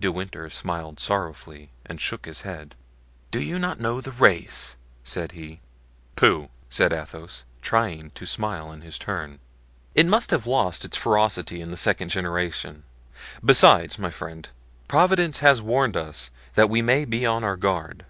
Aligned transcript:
De 0.00 0.10
Winter 0.10 0.48
smiled 0.48 0.98
sorrowfully 0.98 1.68
and 1.84 2.00
shook 2.00 2.24
his 2.24 2.40
head. 2.40 2.74
"Do 3.30 3.42
you 3.42 3.58
not 3.58 3.78
know 3.78 4.00
the 4.00 4.10
race?" 4.10 4.78
said 5.04 5.32
he. 5.32 5.60
"Pooh!" 6.16 6.48
said 6.70 6.94
Athos, 6.94 7.44
trying 7.60 8.08
to 8.12 8.24
smile 8.24 8.72
in 8.72 8.80
his 8.80 8.98
turn. 8.98 9.38
"It 9.94 10.06
must 10.06 10.30
have 10.30 10.46
lost 10.46 10.86
its 10.86 10.96
ferocity 10.96 11.60
in 11.60 11.68
the 11.68 11.76
second 11.76 12.08
generation. 12.08 12.84
Besides, 13.44 13.98
my 13.98 14.08
friend, 14.08 14.48
Providence 14.88 15.40
has 15.40 15.60
warned 15.60 15.98
us, 15.98 16.30
that 16.54 16.70
we 16.70 16.80
may 16.80 17.04
be 17.04 17.26
on 17.26 17.44
our 17.44 17.56
guard. 17.56 18.06